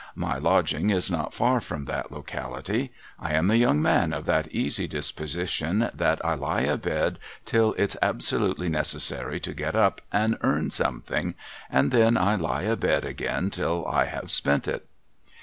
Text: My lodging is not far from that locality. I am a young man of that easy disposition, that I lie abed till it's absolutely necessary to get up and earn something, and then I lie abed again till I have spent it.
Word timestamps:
My 0.15 0.39
lodging 0.39 0.89
is 0.89 1.11
not 1.11 1.31
far 1.31 1.61
from 1.61 1.85
that 1.85 2.11
locality. 2.11 2.91
I 3.19 3.35
am 3.35 3.51
a 3.51 3.55
young 3.55 3.83
man 3.83 4.13
of 4.13 4.25
that 4.25 4.47
easy 4.47 4.87
disposition, 4.87 5.91
that 5.93 6.19
I 6.25 6.33
lie 6.33 6.61
abed 6.61 7.19
till 7.45 7.75
it's 7.77 7.95
absolutely 8.01 8.67
necessary 8.67 9.39
to 9.41 9.53
get 9.53 9.75
up 9.75 10.01
and 10.11 10.39
earn 10.41 10.71
something, 10.71 11.35
and 11.69 11.91
then 11.91 12.17
I 12.17 12.33
lie 12.33 12.63
abed 12.63 13.05
again 13.05 13.51
till 13.51 13.85
I 13.87 14.05
have 14.05 14.31
spent 14.31 14.67
it. 14.67 14.87